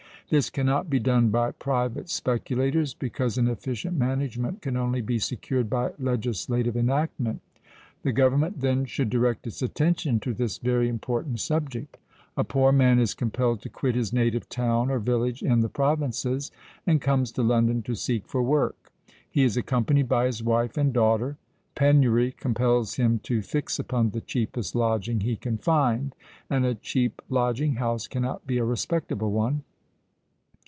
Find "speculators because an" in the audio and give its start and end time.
2.09-3.49